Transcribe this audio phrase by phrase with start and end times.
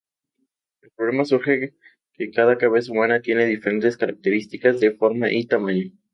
[0.81, 1.75] El problema surge
[2.15, 5.91] que cada cabeza humana tiene diferentes características de forma y tamaño.